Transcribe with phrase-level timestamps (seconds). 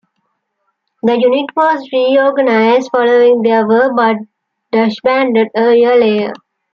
[1.03, 4.17] The unit was reorganized following the war, but
[4.71, 6.33] disbanded a year later.